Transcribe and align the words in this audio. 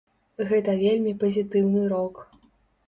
Гэта 0.51 0.71
вельмі 0.83 1.13
пазітыўны 1.25 1.87
крок. 1.89 2.15